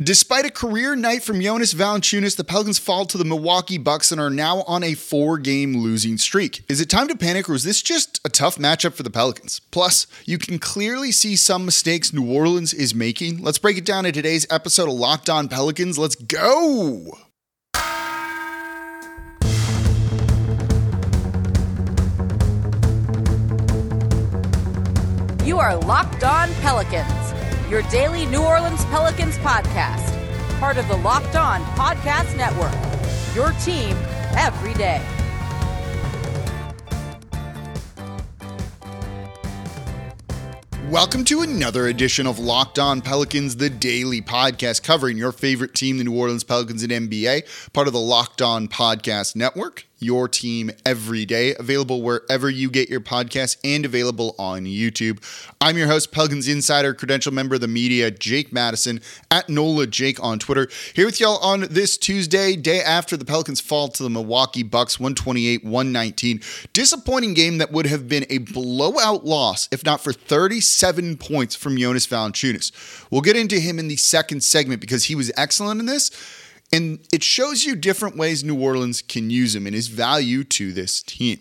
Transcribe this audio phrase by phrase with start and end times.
[0.00, 4.20] Despite a career night from Jonas Valanciunas, the Pelicans fall to the Milwaukee Bucks and
[4.20, 6.62] are now on a four-game losing streak.
[6.68, 9.60] Is it time to panic or is this just a tough matchup for the Pelicans?
[9.72, 13.42] Plus, you can clearly see some mistakes New Orleans is making.
[13.42, 15.98] Let's break it down in today's episode of Locked On Pelicans.
[15.98, 17.18] Let's go!
[25.44, 27.17] You are Locked On Pelicans
[27.70, 32.72] your daily New Orleans Pelicans podcast, part of the Locked On Podcast Network.
[33.34, 33.94] Your team
[34.34, 35.04] every day.
[40.88, 45.98] Welcome to another edition of Locked On Pelicans, the daily podcast covering your favorite team,
[45.98, 50.70] the New Orleans Pelicans and NBA, part of the Locked On Podcast Network your team
[50.84, 55.22] every day, available wherever you get your podcasts and available on YouTube.
[55.60, 60.22] I'm your host, Pelicans Insider, credential member of the media, Jake Madison, at NOLA Jake
[60.22, 60.68] on Twitter.
[60.94, 65.00] Here with y'all on this Tuesday, day after the Pelicans fall to the Milwaukee Bucks
[65.00, 66.40] 128 119.
[66.72, 71.76] Disappointing game that would have been a blowout loss if not for 37 points from
[71.76, 72.72] Jonas Valanciunas.
[73.10, 76.10] We'll get into him in the second segment because he was excellent in this.
[76.72, 80.72] And it shows you different ways New Orleans can use him and his value to
[80.72, 81.40] this team.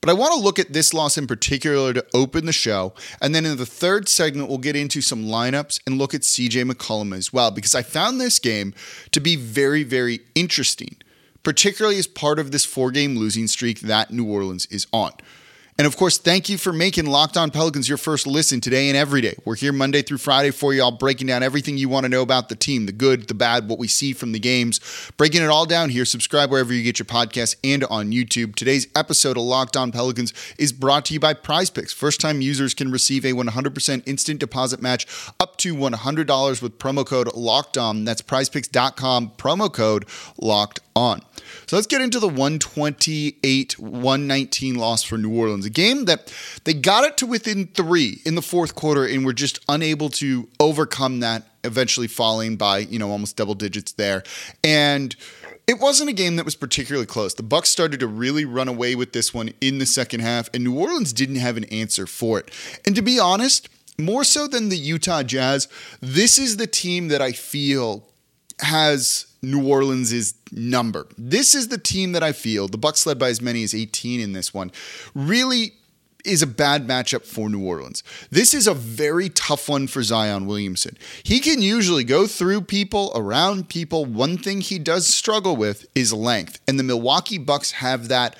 [0.00, 2.94] But I want to look at this loss in particular to open the show.
[3.20, 6.70] And then in the third segment, we'll get into some lineups and look at CJ
[6.70, 8.74] McCollum as well, because I found this game
[9.10, 10.96] to be very, very interesting,
[11.42, 15.12] particularly as part of this four game losing streak that New Orleans is on.
[15.80, 18.96] And of course, thank you for making Locked On Pelicans your first listen today and
[18.96, 19.36] every day.
[19.44, 22.48] We're here Monday through Friday for y'all, breaking down everything you want to know about
[22.48, 24.80] the team the good, the bad, what we see from the games,
[25.16, 26.04] breaking it all down here.
[26.04, 28.56] Subscribe wherever you get your podcasts and on YouTube.
[28.56, 31.92] Today's episode of Locked On Pelicans is brought to you by Prize Picks.
[31.92, 35.06] First time users can receive a 100% instant deposit match
[35.38, 38.04] up to $100 with promo code Locked On.
[38.04, 40.06] That's prizepicks.com, promo code
[40.38, 41.20] Locked On.
[41.66, 46.32] So let's get into the 128 119 loss for New Orleans, a game that
[46.64, 50.48] they got it to within three in the fourth quarter and were just unable to
[50.60, 54.22] overcome that, eventually falling by, you know, almost double digits there.
[54.64, 55.14] And
[55.68, 57.34] it wasn't a game that was particularly close.
[57.34, 60.64] The Bucks started to really run away with this one in the second half, and
[60.64, 62.50] New Orleans didn't have an answer for it.
[62.86, 65.68] And to be honest, more so than the Utah Jazz,
[66.00, 68.08] this is the team that I feel
[68.60, 71.06] has New Orleans' is number.
[71.16, 74.20] This is the team that I feel, the Bucks led by as many as 18
[74.20, 74.72] in this one,
[75.14, 75.74] really
[76.24, 78.02] is a bad matchup for New Orleans.
[78.30, 80.96] This is a very tough one for Zion Williamson.
[81.22, 84.04] He can usually go through people, around people.
[84.04, 88.36] One thing he does struggle with is length, and the Milwaukee Bucks have that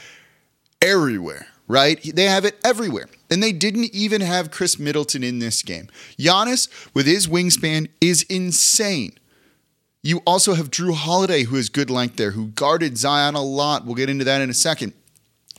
[0.82, 2.00] everywhere, right?
[2.14, 3.08] They have it everywhere.
[3.30, 5.88] And they didn't even have Khris Middleton in this game.
[6.18, 9.18] Giannis, with his wingspan, is insane.
[10.08, 13.84] You also have Jrue Holiday, who has good length there, who guarded Zion a lot.
[13.84, 14.94] We'll get into that in a second.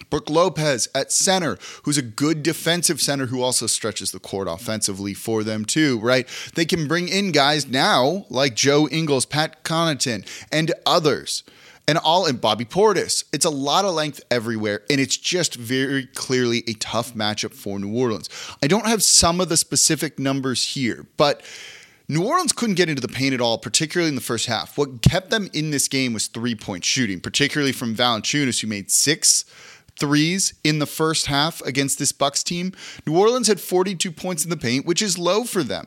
[0.10, 5.14] Brook Lopez at center, who's a good defensive center who also stretches the court offensively
[5.14, 6.28] for them too, right?
[6.56, 11.44] They can bring in guys now like Joe Ingles, Pat Connaughton, and others.
[11.88, 13.26] And all in Bobby Portis.
[13.32, 17.78] It's a lot of length everywhere, and it's just very clearly a tough matchup for
[17.78, 18.30] New Orleans.
[18.64, 21.44] I don't have some of the specific numbers here, but
[22.12, 24.80] New Orleans couldn't get into the paint at all, particularly in the first half.
[24.80, 28.90] What kept them in this game was three point shooting, particularly from Valanciunas, who made
[28.90, 29.46] six
[30.00, 32.74] threes in the first half against this Bucks team.
[33.06, 35.86] New Orleans had 42 points in the paint, which is low for them.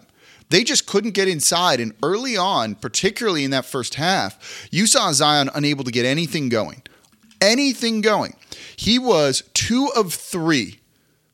[0.49, 1.81] They just couldn't get inside.
[1.81, 6.49] And early on, particularly in that first half, you saw Zion unable to get anything
[6.49, 6.83] going.
[7.41, 8.37] Anything going.
[8.77, 10.79] He was two of three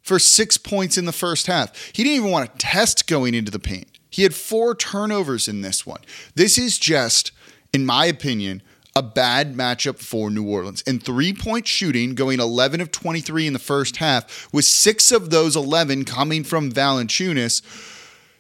[0.01, 1.77] for six points in the first half.
[1.93, 3.98] He didn't even want to test going into the paint.
[4.11, 6.01] He had four turnovers in this one.
[6.35, 7.33] This is just,
[7.73, 8.63] in my opinion,
[8.97, 10.83] a bad matchup for New Orleans.
[10.87, 15.31] And three point shooting, going 11 of 23 in the first half, with six of
[15.31, 17.63] those 11 coming from Valanciunas,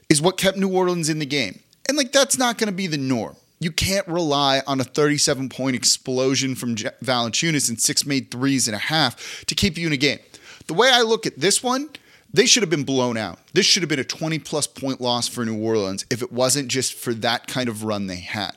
[0.09, 1.61] is what kept New Orleans in the game.
[1.89, 3.37] And like, that's not going to be the norm.
[3.61, 8.75] You can't rely on a 37 point explosion from Valanciunas and six made threes and
[8.75, 10.19] a half to keep you in a game.
[10.66, 11.91] The way I look at this one,
[12.33, 13.39] they should have been blown out.
[13.54, 16.69] This should have been a 20 plus point loss for New Orleans if it wasn't
[16.69, 18.53] just for that kind of run they had.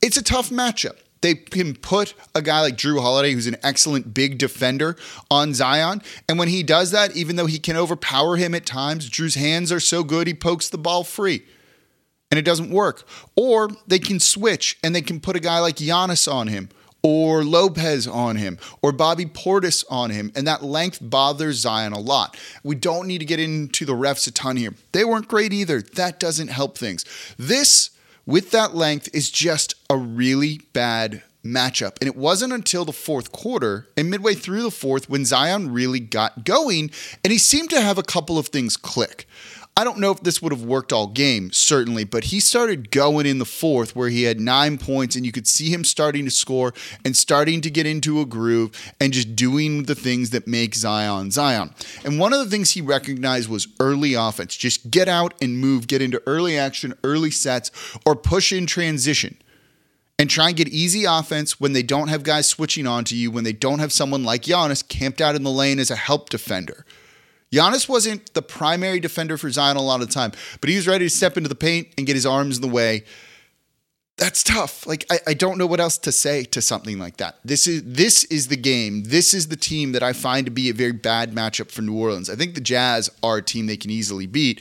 [0.00, 0.96] It's a tough matchup.
[1.20, 4.96] They can put a guy like Jrue Holiday, who's an excellent big defender,
[5.30, 6.00] on Zion.
[6.28, 9.70] And when he does that, even though he can overpower him at times, Jrue's hands
[9.70, 11.42] are so good, he pokes the ball free
[12.30, 13.06] and it doesn't work.
[13.36, 16.70] Or they can switch and they can put a guy like Giannis on him
[17.02, 20.32] or Lopez on him or Bobby Portis on him.
[20.34, 22.36] And that length bothers Zion a lot.
[22.62, 24.74] We don't need to get into the refs a ton here.
[24.92, 25.80] They weren't great either.
[25.80, 27.04] That doesn't help things.
[27.38, 27.90] This
[28.26, 31.96] with that length is just a really bad matchup.
[32.00, 36.00] And it wasn't until the fourth quarter and midway through the fourth when Zion really
[36.00, 36.90] got going
[37.24, 39.26] and he seemed to have a couple of things click.
[39.76, 43.24] I don't know if this would have worked all game, certainly, but he started going
[43.24, 46.30] in the fourth where he had nine points and you could see him starting to
[46.30, 46.74] score
[47.04, 51.30] and starting to get into a groove and just doing the things that make Zion
[51.30, 51.72] Zion.
[52.04, 54.56] And one of the things he recognized was early offense.
[54.56, 57.70] Just get out and move, get into early action, early sets,
[58.04, 59.38] or push in transition
[60.18, 63.30] and try and get easy offense when they don't have guys switching on to you,
[63.30, 66.28] when they don't have someone like Giannis camped out in the lane as a help
[66.28, 66.84] defender.
[67.52, 70.86] Giannis wasn't the primary defender for Zion a lot of the time, but he was
[70.86, 73.04] ready to step into the paint and get his arms in the way.
[74.16, 74.86] That's tough.
[74.86, 77.38] Like I, I don't know what else to say to something like that.
[77.42, 79.04] This is this is the game.
[79.04, 81.96] This is the team that I find to be a very bad matchup for New
[81.96, 82.28] Orleans.
[82.28, 84.60] I think the Jazz are a team they can easily beat.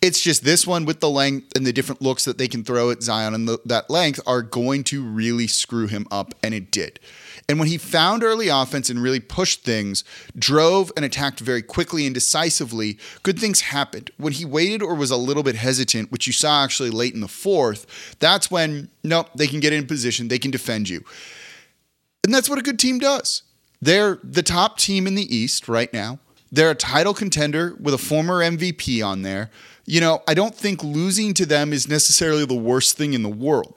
[0.00, 2.92] It's just this one with the length and the different looks that they can throw
[2.92, 6.70] at Zion and the, that length are going to really screw him up, and it
[6.70, 7.00] did.
[7.50, 10.04] And when he found early offense and really pushed things,
[10.38, 14.12] drove and attacked very quickly and decisively, good things happened.
[14.18, 17.20] When he waited or was a little bit hesitant, which you saw actually late in
[17.20, 21.02] the fourth, that's when, no, they can get in position, they can defend you.
[22.22, 23.42] And that's what a good team does.
[23.82, 26.20] They're the top team in the East right now.
[26.52, 29.50] They're a title contender with a former MVP on there.
[29.86, 33.28] You know, I don't think losing to them is necessarily the worst thing in the
[33.28, 33.74] world.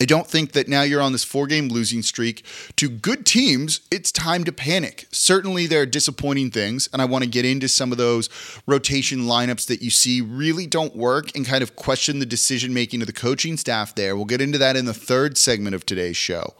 [0.00, 2.44] I don't think that now you're on this four game losing streak
[2.76, 5.08] to good teams, it's time to panic.
[5.10, 8.28] Certainly, there are disappointing things, and I want to get into some of those
[8.64, 13.00] rotation lineups that you see really don't work and kind of question the decision making
[13.00, 14.14] of the coaching staff there.
[14.14, 16.54] We'll get into that in the third segment of today's show.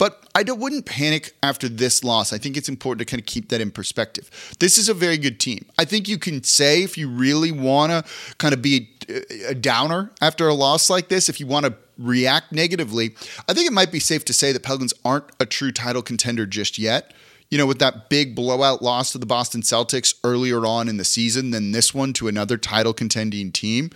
[0.00, 2.32] But I wouldn't panic after this loss.
[2.32, 4.30] I think it's important to kind of keep that in perspective.
[4.58, 5.66] This is a very good team.
[5.76, 9.54] I think you can say if you really want to kind of be a, a
[9.54, 13.14] downer after a loss like this, if you want to react negatively,
[13.46, 16.46] I think it might be safe to say that Pelicans aren't a true title contender
[16.46, 17.12] just yet.
[17.50, 21.04] You know, with that big blowout loss to the Boston Celtics earlier on in the
[21.04, 23.90] season, then this one to another title contending team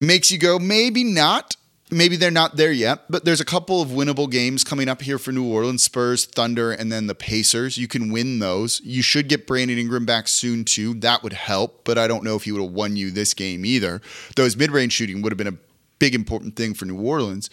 [0.00, 1.56] makes you go, maybe not
[1.92, 5.18] maybe they're not there yet, but there's a couple of winnable games coming up here
[5.18, 7.76] for New Orleans Spurs, Thunder, and then the Pacers.
[7.78, 8.80] You can win those.
[8.82, 10.94] You should get Brandon Ingram back soon, too.
[10.94, 13.64] That would help, but I don't know if he would have won you this game
[13.64, 14.00] either.
[14.36, 15.58] His mid range shooting would have been a
[15.98, 17.50] big, important thing for New Orleans.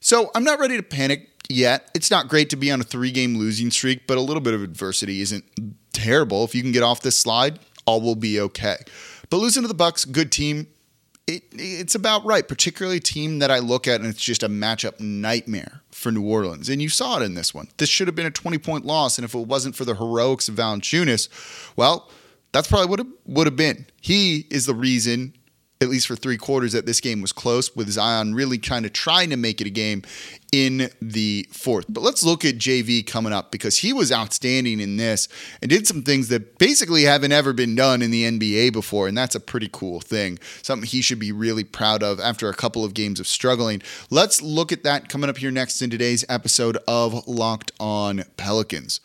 [0.00, 1.90] So I'm not ready to panic yet.
[1.94, 4.54] It's not great to be on a three game losing streak, but a little bit
[4.54, 5.44] of adversity isn't
[5.92, 6.44] terrible.
[6.44, 8.76] If you can get off this slide, all will be okay.
[9.28, 10.68] But losing to the Bucks, good team
[11.30, 14.48] it, it's about right, particularly a team that I look at and it's just a
[14.48, 16.68] matchup nightmare for New Orleans.
[16.68, 17.68] And you saw it in this one.
[17.76, 19.18] This should have been a 20 point loss.
[19.18, 21.28] And if it wasn't for the heroics of Valanciunas,
[21.76, 22.10] well,
[22.52, 23.86] that's probably what it would have been.
[24.00, 25.34] He is the reason
[25.80, 28.92] at least for three quarters, that this game was close, with Zion really kind of
[28.92, 30.02] trying to make it a game
[30.52, 31.86] in the fourth.
[31.88, 35.28] But let's look at JV coming up because he was outstanding in this
[35.62, 39.08] and did some things that basically haven't ever been done in the NBA before.
[39.08, 42.54] And that's a pretty cool thing, something he should be really proud of after a
[42.54, 43.80] couple of games of struggling.
[44.10, 49.00] Let's look at that coming up here next in today's episode of Locked On Pelicans.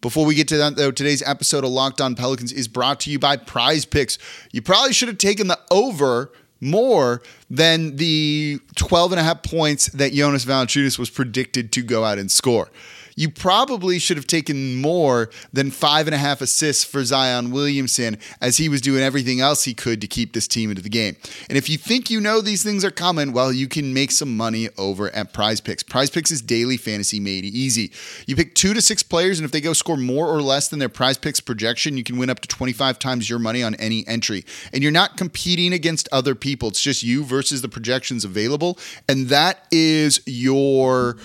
[0.00, 3.10] Before we get to that, though, today's episode of Locked On Pelicans is brought to
[3.10, 4.16] you by Prize Picks.
[4.52, 6.30] You probably should have taken the over
[6.60, 12.04] more than the 12 and a half points that Jonas Valanciunas was predicted to go
[12.04, 12.68] out and score
[13.18, 18.16] you probably should have taken more than five and a half assists for Zion Williamson
[18.40, 21.16] as he was doing everything else he could to keep this team into the game.
[21.48, 24.36] And if you think you know these things are coming, well, you can make some
[24.36, 25.82] money over at Prize Picks.
[25.82, 27.90] Prize Picks is daily fantasy made easy.
[28.28, 30.78] You pick two to six players, and if they go score more or less than
[30.78, 34.06] their Prize Picks projection, you can win up to 25 times your money on any
[34.06, 34.44] entry.
[34.72, 38.78] And you're not competing against other people, it's just you versus the projections available.
[39.08, 41.16] And that is your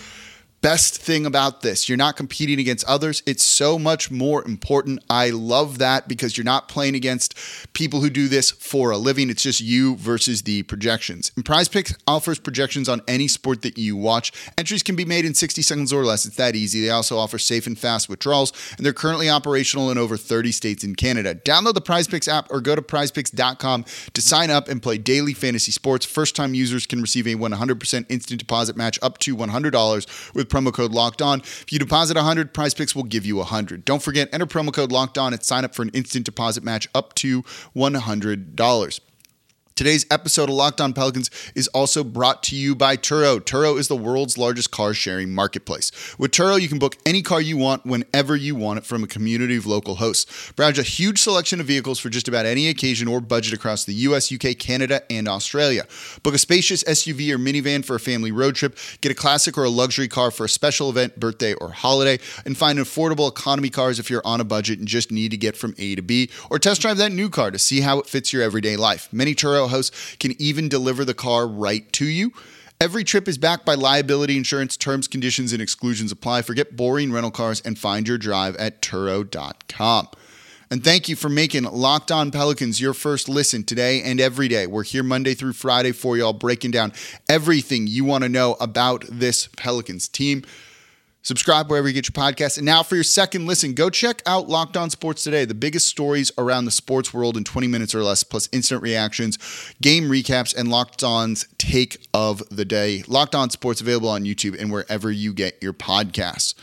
[0.64, 1.90] best thing about this.
[1.90, 3.22] You're not competing against others.
[3.26, 5.04] It's so much more important.
[5.10, 7.36] I love that because you're not playing against
[7.74, 9.30] people who do this for a living.
[9.30, 11.34] It's just you versus the projections.
[11.36, 14.32] And Prize Picks offers projections on any sport that you watch.
[14.58, 16.26] Entries can be made in 60 seconds or less.
[16.26, 16.80] It's that easy.
[16.82, 20.86] They also offer safe and fast withdrawals, and they're currently operational in over 30 states
[20.86, 21.36] in Canada.
[21.36, 25.34] Download the Prize Picks app or go to prizepicks.com to sign up and play daily
[25.34, 26.06] fantasy sports.
[26.06, 30.72] First time users can receive a 100% instant deposit match up to $100 with promo
[30.72, 31.40] code locked on.
[31.40, 33.84] If you deposit 100, Prize Picks will give you 100.
[33.86, 36.88] Don't forget, enter promo code locked on and sign up for an instant deposit match
[36.94, 37.44] up to
[37.76, 39.00] $100.
[39.76, 43.40] Today's episode of Locked On Pelicans is also brought to you by Turo.
[43.40, 45.90] Turo is the world's largest car sharing marketplace.
[46.20, 49.08] With Turo, you can book any car you want whenever you want it from a
[49.08, 50.52] community of local hosts.
[50.56, 53.96] Browse a huge selection of vehicles for just about any occasion or budget across the
[53.96, 55.88] US, UK, Canada, and Australia.
[56.22, 59.64] Book a spacious SUV or minivan for a family road trip, get a classic or
[59.64, 63.98] a luxury car for a special event, birthday, or holiday, and find affordable economy cars
[63.98, 66.60] if you're on a budget and just need to get from A to B, or
[66.60, 69.10] test drive that new car to see how it fits your everyday life.
[69.12, 72.34] Many Turo hosts can even deliver the car right to you.
[72.82, 74.76] Every trip is backed by liability insurance.
[74.76, 76.42] Terms, conditions, and exclusions apply.
[76.42, 80.10] Forget boring rental cars and find your drive at Turo.com.
[80.70, 84.66] And thank you for making Locked On Pelicans your first listen today and every day.
[84.66, 86.94] We're here Monday through Friday for y'all, breaking down
[87.30, 90.44] everything you want to know about this Pelicans team.
[91.24, 92.58] Subscribe wherever you get your podcasts.
[92.58, 95.88] And now for your second listen, go check out Locked On Sports Today, the biggest
[95.88, 99.40] stories around the sports world in 20 minutes or less, plus instant reactions,
[99.82, 103.04] game recaps, and Locked On's take of the day.
[103.08, 106.56] Locked On Sports available on YouTube and wherever you get your podcasts.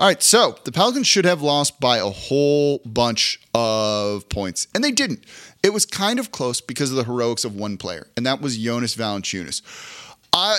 [0.00, 4.82] All right, so the Pelicans should have lost by a whole bunch of points, and
[4.82, 5.24] they didn't.
[5.62, 8.58] It was kind of close because of the heroics of one player, and that was
[8.58, 9.62] Jonas Valanciunas.
[10.32, 10.56] Uh,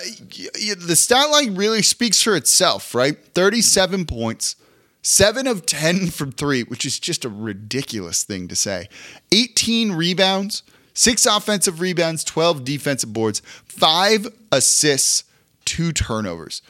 [0.77, 3.18] the stat line really speaks for itself, right?
[3.34, 4.56] 37 points,
[5.01, 8.88] 7 of 10 from 3, which is just a ridiculous thing to say.
[9.32, 10.63] 18 rebounds,
[10.94, 15.24] 6 offensive rebounds, 12 defensive boards, 5 assists,
[15.65, 16.62] 2 turnovers.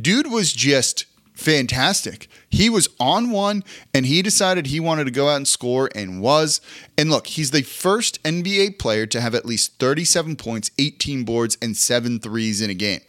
[0.00, 1.06] Dude was just
[1.38, 2.28] fantastic.
[2.50, 3.62] He was on one
[3.94, 6.60] and he decided he wanted to go out and score and was.
[6.98, 11.56] And look, he's the first NBA player to have at least 37 points, 18 boards,
[11.62, 13.02] and seven threes in a game.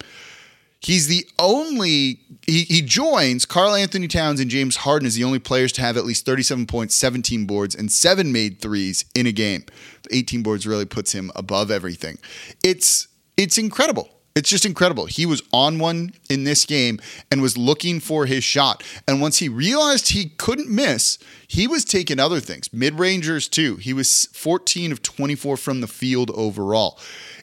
[0.79, 5.71] He's the only, he, he joins Karl-Anthony Towns and James Harden as the only players
[5.73, 9.65] to have at least 37 points, 17 boards, and seven made threes in a game.
[10.03, 12.19] The 18 boards really puts him above everything.
[12.63, 14.18] It's, it's incredible.
[14.39, 15.05] It's just incredible.
[15.05, 18.81] He was on one in this game and was looking for his shot.
[19.05, 23.75] And once he realized he couldn't miss, he was taking other things, mid rangers too.
[23.75, 26.97] He was 14 of 24 from the field overall.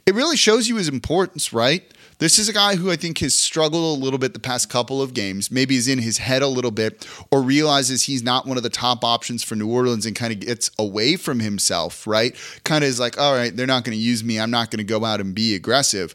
[0.07, 1.85] It really shows you his importance, right?
[2.19, 5.03] This is a guy who I think has struggled a little bit the past couple
[5.03, 8.57] of games, maybe is in his head a little bit, or realizes he's not one
[8.57, 12.35] of the top options for New Orleans and kind of gets away from himself, right?
[12.65, 14.41] Kind of is like, all right, they're not going to use me.
[14.41, 16.15] I'm not going to go out and be aggressive.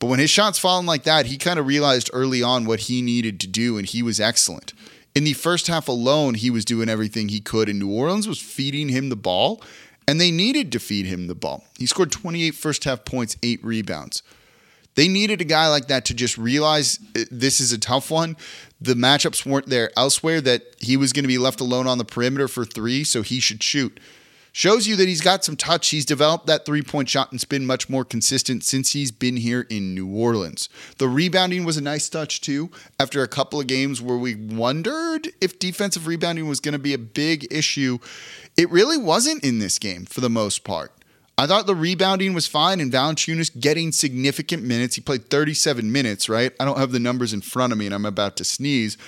[0.00, 3.02] But when his shots falling like that, he kind of realized early on what he
[3.02, 4.72] needed to do, and he was excellent.
[5.14, 8.40] In the first half alone, he was doing everything he could, and New Orleans was
[8.40, 9.62] feeding him the ball,
[10.08, 11.64] and they needed to feed him the ball.
[11.78, 14.22] He scored 28 first half points, eight rebounds.
[14.94, 18.36] They needed a guy like that to just realize uh, this is a tough one.
[18.80, 22.04] The matchups weren't there elsewhere, that he was going to be left alone on the
[22.06, 24.00] perimeter for three, so he should shoot.
[24.52, 25.88] Shows you that he's got some touch.
[25.88, 29.36] He's developed that three point shot and it's been much more consistent since he's been
[29.36, 30.68] here in New Orleans.
[30.98, 32.70] The rebounding was a nice touch too.
[32.98, 36.94] After a couple of games where we wondered if defensive rebounding was going to be
[36.94, 37.98] a big issue,
[38.56, 40.92] it really wasn't in this game for the most part.
[41.38, 44.96] I thought the rebounding was fine and Valanciunas getting significant minutes.
[44.96, 46.52] He played 37 minutes, right?
[46.60, 48.98] I don't have the numbers in front of me and I'm about to sneeze,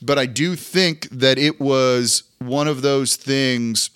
[0.00, 3.90] but I do think that it was one of those things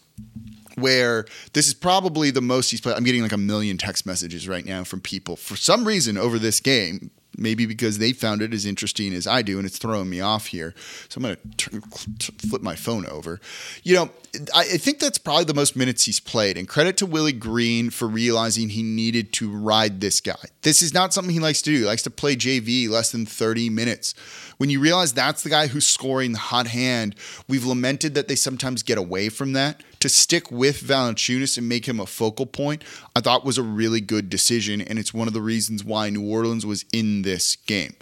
[0.76, 2.96] where this is probably the most he's played.
[2.96, 6.38] I'm getting like a million text messages right now from people for some reason over
[6.38, 7.10] this game.
[7.36, 10.46] Maybe because they found it as interesting as I do, and it's throwing me off
[10.46, 10.72] here.
[11.08, 13.40] So I'm going to flip my phone over.
[13.82, 14.10] You know,
[14.54, 16.56] I, I think that's probably the most minutes he's played.
[16.56, 20.44] And credit to Willie Green for realizing he needed to ride this guy.
[20.62, 21.78] This is not something he likes to do.
[21.78, 24.14] He likes to play JV less than 30 minutes.
[24.58, 27.16] When you realize that's the guy who's scoring the hot hand,
[27.48, 31.88] we've lamented that they sometimes get away from that to stick with Valanciunas and make
[31.88, 32.84] him a focal point,
[33.16, 34.82] I thought was a really good decision.
[34.82, 37.94] And it's one of the reasons why New Orleans was in this game.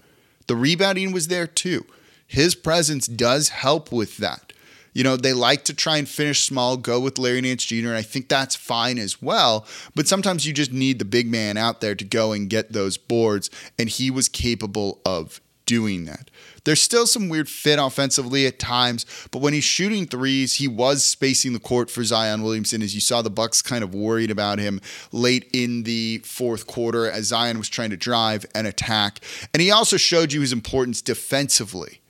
[0.49, 1.87] The rebounding was there too.
[2.27, 4.53] His presence does help with that.
[4.93, 7.97] You know, they like to try and finish small, go with Larry Nance Jr., and
[7.97, 9.65] I think that's fine as well.
[9.95, 12.97] But sometimes you just need the big man out there to go and get those
[12.97, 16.33] boards, and he was capable of doing that.
[16.65, 21.03] There's still some weird fit offensively at times, but when he's shooting threes, he was
[21.03, 22.83] spacing the court for Zion Williamson.
[22.83, 27.11] As you saw, the Bucks kind of worried about him late in the fourth quarter
[27.11, 29.19] as Zion was trying to drive and attack.
[29.53, 32.01] And he also showed you his importance defensively.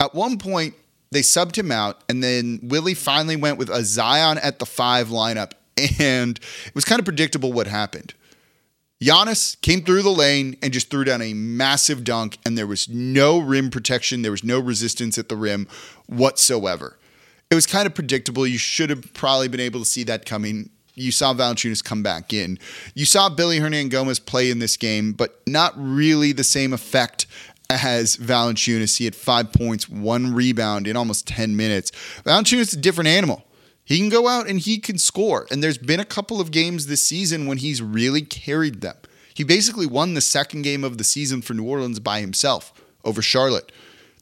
[0.00, 0.74] At one point,
[1.10, 5.08] they subbed him out, and then Willie finally went with a Zion at the five
[5.08, 5.52] lineup,
[6.00, 8.14] and it was kind of predictable what happened.
[9.02, 12.88] Giannis came through the lane and just threw down a massive dunk, and there was
[12.88, 14.22] no rim protection.
[14.22, 15.66] There was no resistance at the rim
[16.06, 16.98] whatsoever.
[17.50, 18.46] It was kind of predictable.
[18.46, 20.70] You should have probably been able to see that coming.
[20.94, 22.60] you saw Valanciunas come back in.
[22.94, 27.26] You saw Willy Hernangomez play in this game, but not really the same effect
[27.70, 28.98] as Valanciunas.
[28.98, 31.90] He had five points, one rebound in almost 10 minutes.
[32.24, 33.42] Valanciunas is a different animal.
[33.84, 35.46] He can go out and he can score.
[35.50, 38.96] And there's been a couple of games this season when he's really carried them.
[39.34, 42.72] He basically won the second game of the season for New Orleans by himself
[43.04, 43.72] over Charlotte.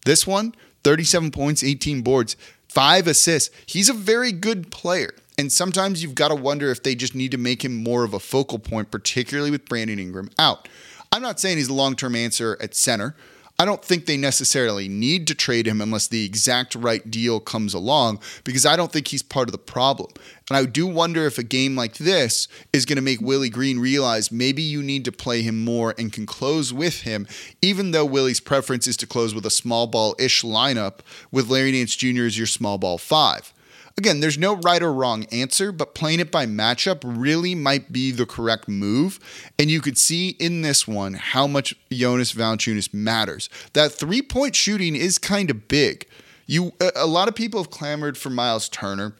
[0.04, 2.36] This one, 37 points, 18 boards,
[2.68, 3.54] five assists.
[3.66, 5.14] He's a very good player.
[5.36, 8.14] And sometimes you've got to wonder if they just need to make him more of
[8.14, 10.68] a focal point, particularly with Brandon Ingram out.
[11.12, 13.16] I'm not saying he's a long term answer at center.
[13.60, 17.74] I don't think they necessarily need to trade him unless the exact right deal comes
[17.74, 20.08] along because I don't think he's part of the problem.
[20.48, 23.78] And I do wonder if a game like this is going to make Willie Green
[23.78, 27.26] realize maybe you need to play him more and can close with him,
[27.60, 31.00] even though Willie's preference is to close with a small ball ish lineup
[31.30, 32.24] with Larry Nance Jr.
[32.24, 33.52] as your small ball five.
[33.98, 38.10] Again, there's no right or wrong answer, but playing it by matchup really might be
[38.10, 39.20] the correct move.
[39.58, 43.48] And you could see in this one how much Jonas Valanciunas matters.
[43.74, 46.06] That three point shooting is kind of big.
[46.46, 49.14] You, a lot of people have clamored for Myles Turner,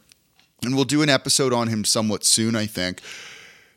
[0.65, 3.01] and we'll do an episode on him somewhat soon, I think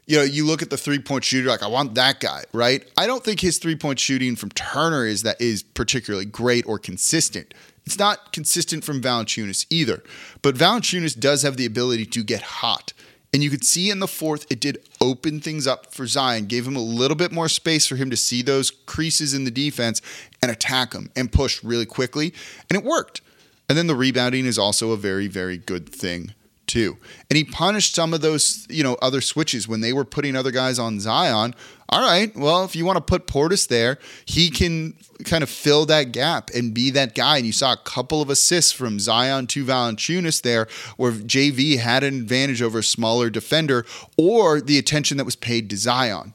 [0.06, 2.86] you know, you look at the three point shooter, like I want that guy, right?
[2.98, 6.78] I don't think his three point shooting from Turner is that is particularly great or
[6.78, 7.54] consistent.
[7.86, 10.04] It's not consistent from Valanciunas either,
[10.42, 12.94] but Valanciunas does have the ability to get hot.
[13.34, 16.68] And you could see in the fourth, it did open things up for Zion, gave
[16.68, 20.02] him a little bit more space for him to see those creases in the defense
[20.42, 22.32] and attack them and push really quickly.
[22.70, 23.22] And it worked.
[23.68, 26.34] And then the rebounding is also a very, very good thing
[26.68, 26.98] too.
[27.30, 30.52] And he punished some of those, you know, other switches when they were putting other
[30.52, 31.56] guys on Zion.
[31.90, 35.86] All right, well, if you want to put Portis there, he can kind of fill
[35.86, 37.38] that gap and be that guy.
[37.38, 40.68] And you saw a couple of assists from Zion to Valanciunas there,
[40.98, 43.86] where JV had an advantage over a smaller defender,
[44.18, 46.34] or the attention that was paid to Zion.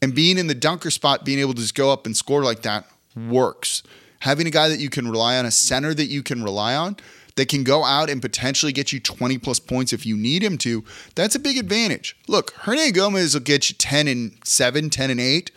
[0.00, 2.62] And being in the dunker spot, being able to just go up and score like
[2.62, 3.82] that works.
[4.20, 6.96] Having a guy that you can rely on, a center that you can rely on,
[7.40, 10.58] that can go out and potentially get you 20 plus points if you need him
[10.58, 12.14] to, that's a big advantage.
[12.28, 15.50] Look, Hernan Gomez will get you 10 and 7, 10 and 8,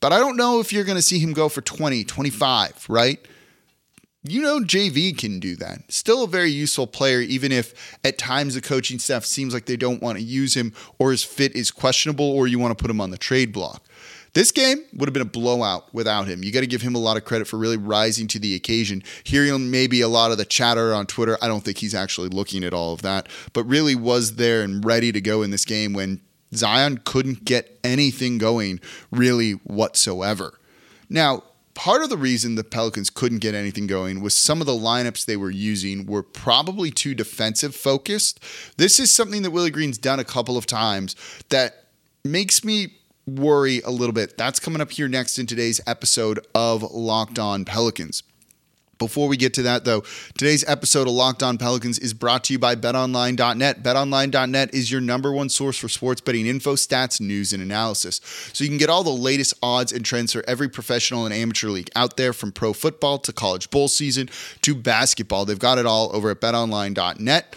[0.00, 3.24] but I don't know if you're going to see him go for 20, 25, right?
[4.24, 5.92] You know, JV can do that.
[5.92, 9.76] Still a very useful player, even if at times the coaching staff seems like they
[9.76, 12.90] don't want to use him or his fit is questionable or you want to put
[12.90, 13.84] him on the trade block.
[14.34, 16.42] This game would have been a blowout without him.
[16.42, 19.02] You got to give him a lot of credit for really rising to the occasion.
[19.24, 22.64] Hearing maybe a lot of the chatter on Twitter, I don't think he's actually looking
[22.64, 25.92] at all of that, but really was there and ready to go in this game
[25.92, 26.20] when
[26.54, 30.58] Zion couldn't get anything going really whatsoever.
[31.08, 34.72] Now, part of the reason the Pelicans couldn't get anything going was some of the
[34.72, 38.40] lineups they were using were probably too defensive focused.
[38.76, 41.14] This is something that Willie Green's done a couple of times
[41.50, 41.84] that
[42.24, 42.97] makes me
[43.28, 44.36] worry a little bit.
[44.36, 48.22] That's coming up here next in today's episode of Locked On Pelicans.
[48.98, 50.02] Before we get to that, though,
[50.36, 53.82] today's episode of Locked On Pelicans is brought to you by BetOnline.net.
[53.82, 58.20] BetOnline.net is your number one source for sports betting info, stats, news, and analysis.
[58.52, 61.68] So you can get all the latest odds and trends for every professional and amateur
[61.68, 64.28] league out there, from pro football to college bowl season
[64.62, 65.44] to basketball.
[65.44, 67.56] They've got it all over at BetOnline.net.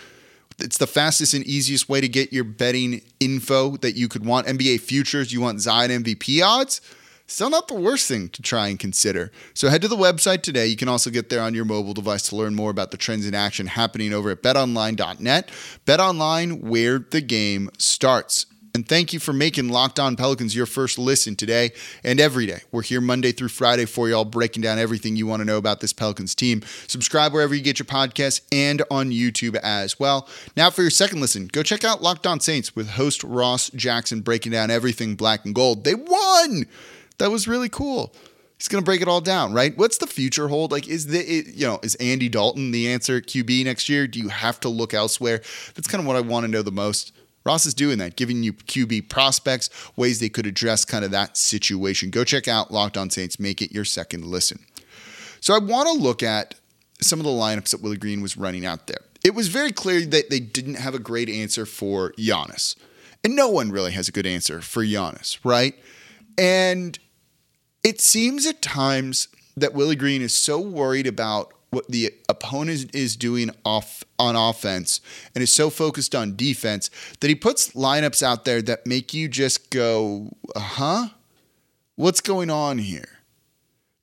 [0.62, 4.47] It's the fastest and easiest way to get your betting info that you could want.
[4.47, 6.82] NBA futures, you want Zion MVP odds?
[7.28, 9.32] Still not the worst thing to try and consider.
[9.54, 10.67] So head to the website today.
[10.67, 13.26] You can also get there on your mobile device to learn more about the trends
[13.26, 15.50] in action happening over at betonline.net.
[15.86, 18.47] BetOnline, where the game starts.
[18.74, 21.72] And thank you for making Locked On Pelicans your first listen today
[22.06, 22.62] and every day.
[22.72, 25.82] We're here Monday through Friday for y'all, breaking down everything you want to know about
[25.82, 26.64] this Pelicans team.
[26.88, 30.30] Subscribe wherever you get your podcasts and on YouTube as well.
[30.56, 34.22] Now, for your second listen, go check out Locked On Saints with host Ross Jackson
[34.22, 35.84] breaking down everything black and gold.
[35.84, 36.66] They won!
[37.18, 38.14] That was really cool.
[38.58, 39.76] He's going to break it all down, right?
[39.76, 40.72] What's the future hold?
[40.72, 44.08] Like, is the it, you know is Andy Dalton the answer QB next year?
[44.08, 45.42] Do you have to look elsewhere?
[45.74, 47.12] That's kind of what I want to know the most.
[47.43, 51.38] Ross is doing that, giving you QB prospects, ways they could address kind of that
[51.38, 52.10] situation.
[52.10, 54.60] Go check out Locked On Saints, make it your second listen.
[55.39, 56.56] So I want to look at
[57.01, 59.01] some of the lineups that Willie Green was running out there.
[59.23, 62.75] It was very clear that they didn't have a great answer for Giannis.
[63.23, 65.75] And no one really has a good answer for Giannis, right?
[66.38, 66.97] And
[67.84, 69.27] it seems at times
[69.58, 75.00] that Willie Green is so worried about what the opponent is doing off on offense
[75.34, 76.90] and is so focused on defense
[77.22, 81.08] that he puts lineups out there that make you just go, huh?
[81.96, 83.20] What's going on here?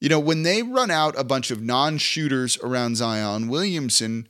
[0.01, 4.29] You know, when they run out a bunch of non shooters around Zion Williamson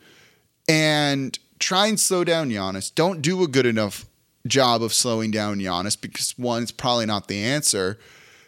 [0.68, 4.06] and try and slow down Giannis, don't do a good enough
[4.46, 7.98] job of slowing down Giannis because one, it's probably not the answer.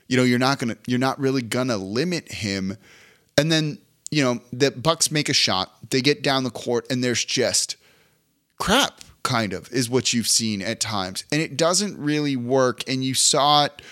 [0.08, 2.76] You know, you're not gonna, you're not really gonna limit him.
[3.38, 3.78] And then,
[4.10, 7.76] you know, the Bucks make a shot, they get down the court, and there's just
[8.58, 11.24] crap, kind of, is what you've seen at times.
[11.32, 12.82] And it doesn't really work.
[12.88, 13.82] And you saw it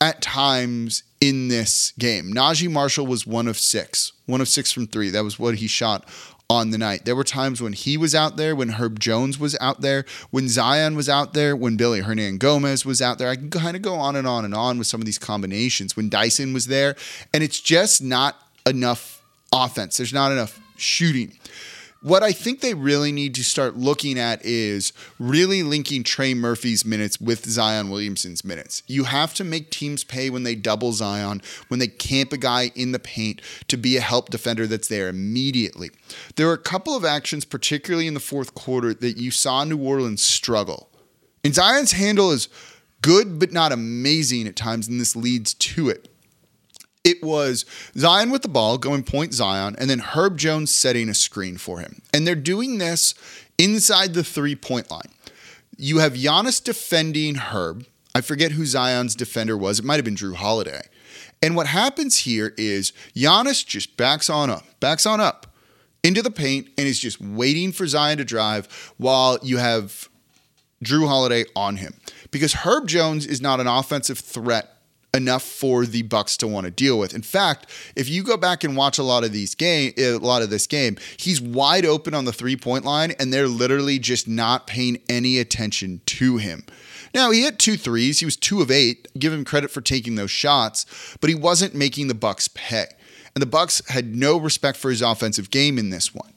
[0.00, 2.32] at times in this game.
[2.32, 5.10] Naji Marshall was one of six, one of six from three.
[5.10, 6.06] That was what he shot
[6.48, 7.04] on the night.
[7.04, 10.48] There were times when he was out there, when Herb Jones was out there, when
[10.48, 13.28] Zion was out there, when Willy Hernangomez was out there.
[13.28, 15.96] I can kind of go on and on and on with some of these combinations.
[15.96, 16.94] When Dyson was there,
[17.34, 19.15] and it's just not enough
[19.52, 19.96] offense.
[19.96, 21.38] There's not enough shooting.
[22.02, 26.84] What I think they really need to start looking at is really linking Trey Murphy's
[26.84, 28.84] minutes with Zion Williamson's minutes.
[28.86, 32.70] You have to make teams pay when they double Zion, when they camp a guy
[32.76, 35.90] in the paint to be a help defender that's there immediately.
[36.36, 39.78] There were a couple of actions, particularly in the fourth quarter, that you saw New
[39.78, 40.90] Orleans struggle.
[41.42, 42.48] And Zion's handle is
[43.02, 46.08] good, but not amazing at times, and this leads to it.
[47.06, 47.64] It was
[47.96, 51.78] Zion with the ball, going point Zion, and then Herb Jones setting a screen for
[51.78, 52.02] him.
[52.12, 53.14] And they're doing this
[53.58, 55.12] inside the three point line.
[55.76, 57.86] You have Giannis defending Herb.
[58.12, 59.78] I forget who Zion's defender was.
[59.78, 60.82] It might have been Jrue Holiday.
[61.40, 65.46] And what happens here is Giannis just backs on up, backs on up
[66.02, 70.08] into the paint, and is just waiting for Zion to drive while you have
[70.84, 71.94] Jrue Holiday on him.
[72.32, 74.75] Because Herb Jones is not an offensive threat
[75.16, 77.14] enough for the Bucks to want to deal with.
[77.14, 80.42] In fact, if you go back and watch a lot of these game, a lot
[80.42, 84.28] of this game, he's wide open on the three point line, and they're literally just
[84.28, 86.64] not paying any attention to him.
[87.14, 88.20] Now he hit two threes.
[88.20, 89.08] He was two of eight.
[89.18, 92.86] Give him credit for taking those shots, but he wasn't making the Bucks pay.
[93.34, 96.32] And the Bucks had no respect for his offensive game in this one.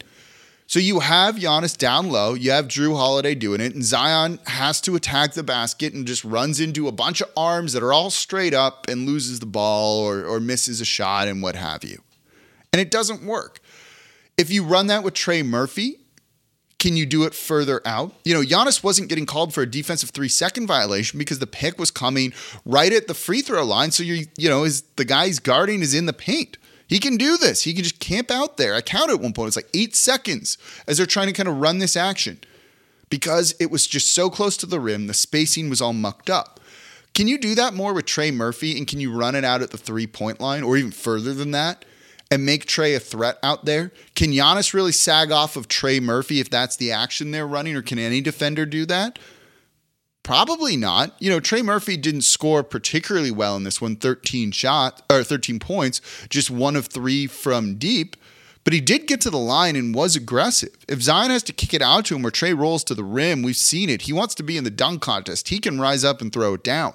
[0.69, 4.79] So you have Giannis down low, you have Jrue Holiday doing it, and Zion has
[4.81, 8.11] to attack the basket and just runs into a bunch of arms that are all
[8.11, 12.03] straight up and loses the ball or, or misses a shot and what have you.
[12.71, 13.61] And it doesn't work.
[14.37, 16.01] If you run that with Trey Murphy,
[16.77, 18.13] can you do it further out?
[18.23, 21.79] You know, Giannis wasn't getting called for a defensive three second violation because the pick
[21.79, 22.31] was coming
[22.63, 23.89] right at the free throw line.
[23.89, 26.59] So you you know, is the guy's guarding is in the paint.
[26.89, 27.63] He can do this.
[27.63, 28.73] He can just camp out there.
[28.73, 31.57] I counted at one point, it's like eight seconds as they're trying to kind of
[31.57, 32.39] run this action
[33.11, 35.05] because it was just so close to the rim.
[35.05, 36.59] The spacing was all mucked up.
[37.13, 39.69] Can you do that more with Trey Murphy and can you run it out at
[39.69, 41.85] the three point line or even further than that
[42.31, 43.91] and make Trey a threat out there?
[44.15, 47.83] Can Giannis really sag off of Trey Murphy if that's the action they're running or
[47.83, 49.19] can any defender do that?
[50.29, 51.15] Probably not.
[51.17, 55.57] You know, Trey Murphy didn't score particularly well in this one, 13 shots or 13
[55.57, 58.15] points, just one of 3 from deep,
[58.63, 60.77] but he did get to the line and was aggressive.
[60.87, 63.41] If Zion has to kick it out to him or Trey rolls to the rim,
[63.41, 64.03] we've seen it.
[64.03, 65.49] He wants to be in the dunk contest.
[65.49, 66.93] He can rise up and throw it down.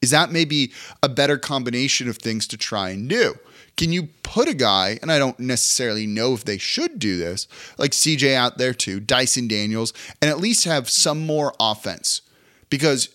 [0.00, 0.72] Is that maybe
[1.02, 3.34] a better combination of things to try and do?
[3.76, 7.46] Can you put a guy, and I don't necessarily know if they should do this,
[7.76, 12.22] like CJ out there too, Dyson Daniels, and at least have some more offense?
[12.74, 13.08] Because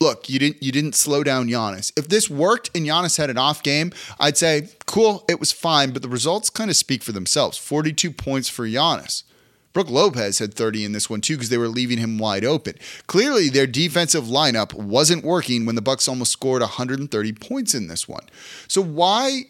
[0.00, 1.92] look, you didn't you didn't slow down Giannis.
[1.96, 5.92] If this worked and Giannis had an off game, I'd say cool, it was fine,
[5.92, 7.58] but the results kind of speak for themselves.
[7.58, 9.24] 42 points for Giannis.
[9.72, 12.74] Brook Lopez had 30 in this one too because they were leaving him wide open.
[13.08, 18.06] Clearly, their defensive lineup wasn't working when the Bucks almost scored 130 points in this
[18.06, 18.24] one.
[18.68, 19.46] So why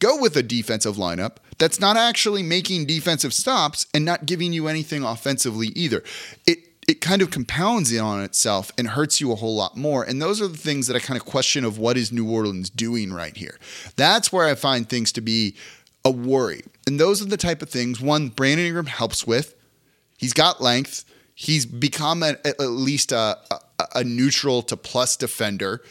[0.00, 4.66] go with a defensive lineup that's not actually making defensive stops and not giving you
[4.66, 6.02] anything offensively either?
[6.44, 6.67] It
[6.98, 10.02] it kind of compounds it on itself and hurts you a whole lot more.
[10.02, 12.70] And those are the things that I kind of question of what is New Orleans
[12.70, 13.56] doing right here.
[13.94, 15.54] That's where I find things to be
[16.04, 16.64] a worry.
[16.88, 19.54] And those are the type of things one Brandon Ingram helps with.
[20.16, 21.04] He's got length.
[21.36, 23.60] He's become a, at least a, a,
[23.94, 25.82] a neutral to plus defender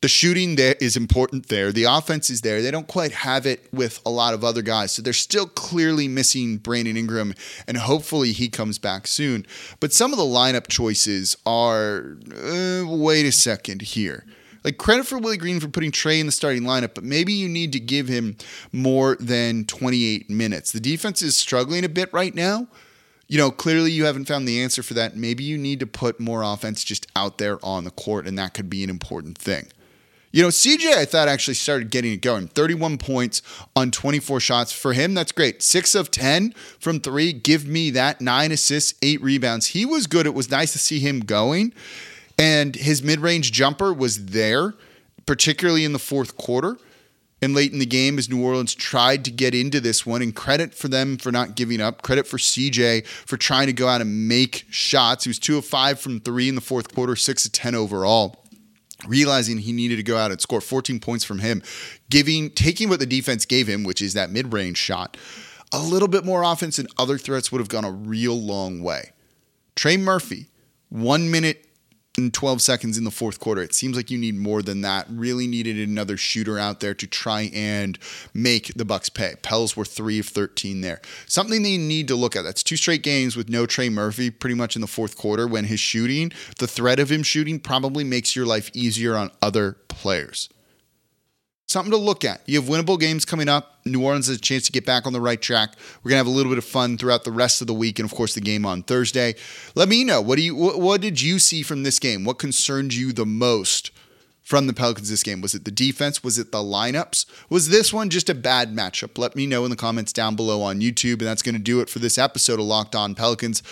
[0.00, 1.72] the shooting there is important there.
[1.72, 2.62] The offense is there.
[2.62, 4.92] They don't quite have it with a lot of other guys.
[4.92, 7.34] So they're still clearly missing Brandon Ingram,
[7.66, 9.44] and hopefully he comes back soon.
[9.80, 14.24] But some of the lineup choices are uh, wait a second here.
[14.64, 17.48] Like credit for Willie Green for putting Trey in the starting lineup, but maybe you
[17.48, 18.36] need to give him
[18.72, 20.72] more than 28 minutes.
[20.72, 22.68] The defense is struggling a bit right now.
[23.28, 25.16] You know, clearly you haven't found the answer for that.
[25.16, 28.54] Maybe you need to put more offense just out there on the court, and that
[28.54, 29.68] could be an important thing.
[30.30, 32.48] You know, CJ, I thought actually started getting it going.
[32.48, 33.40] 31 points
[33.74, 34.72] on 24 shots.
[34.72, 35.62] For him, that's great.
[35.62, 37.32] Six of 10 from three.
[37.32, 38.20] Give me that.
[38.20, 39.68] Nine assists, eight rebounds.
[39.68, 40.26] He was good.
[40.26, 41.72] It was nice to see him going.
[42.38, 44.74] And his mid range jumper was there,
[45.24, 46.76] particularly in the fourth quarter.
[47.40, 50.22] and late in the game as New Orleans tried to get into this one.
[50.22, 52.02] And credit for them for not giving up.
[52.02, 55.24] Credit for CJ for trying to go out and make shots.
[55.24, 58.44] He was two of five from three in the fourth quarter, six of 10 overall.
[59.06, 61.62] Realizing he needed to go out and score 14 points from him,
[62.10, 65.16] giving, taking what the defense gave him, which is that mid range shot,
[65.70, 69.12] a little bit more offense and other threats would have gone a real long way.
[69.76, 70.48] Trey Murphy,
[70.88, 71.67] one minute
[72.18, 73.62] and 12 seconds in the fourth quarter.
[73.62, 75.06] It seems like you need more than that.
[75.08, 77.98] Really needed another shooter out there to try and
[78.34, 79.36] make the Bucks pay.
[79.40, 81.00] Pels were 3 of 13 there.
[81.26, 82.42] Something they need to look at.
[82.42, 85.64] That's two straight games with no Trey Murphy pretty much in the fourth quarter when
[85.64, 90.48] his shooting, the threat of him shooting probably makes your life easier on other players
[91.68, 92.40] something to look at.
[92.46, 93.77] You have winnable games coming up.
[93.92, 95.74] New Orleans has a chance to get back on the right track.
[96.02, 98.10] We're gonna have a little bit of fun throughout the rest of the week, and
[98.10, 99.34] of course, the game on Thursday.
[99.74, 102.24] Let me know what do you what, what did you see from this game?
[102.24, 103.90] What concerned you the most?
[104.42, 105.42] From the Pelicans this game?
[105.42, 106.24] Was it the defense?
[106.24, 107.26] Was it the lineups?
[107.50, 109.18] Was this one just a bad matchup?
[109.18, 111.18] Let me know in the comments down below on YouTube.
[111.18, 113.62] And that's going to do it for this episode of Locked On Pelicans.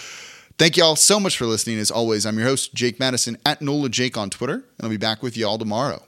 [0.58, 1.78] Thank you all so much for listening.
[1.78, 4.98] As always, I'm your host, Jake Madison at NOLA Jake on Twitter, and I'll be
[4.98, 6.02] back with you all tomorrow.